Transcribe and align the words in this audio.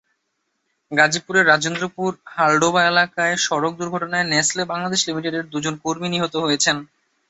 গাজীপুরের 0.91 1.47
রাজেন্দ্রপুর 1.47 2.11
হালডোবা 2.35 2.81
এলাকায় 2.85 3.35
সড়ক 3.45 3.73
দুর্ঘটনায় 3.79 4.29
নেসলে 4.31 4.63
বাংলাদেশ 4.71 4.99
লিমিটেডের 5.07 5.43
দুজন 5.53 5.73
কর্মী 5.83 6.07
নিহত 6.09 6.33
হয়েছেন। 6.43 6.77